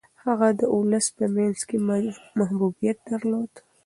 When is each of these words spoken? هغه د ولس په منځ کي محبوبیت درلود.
هغه 0.23 0.49
د 0.59 0.61
ولس 0.77 1.05
په 1.17 1.25
منځ 1.35 1.57
کي 1.67 1.77
محبوبیت 2.39 2.97
درلود. 3.09 3.51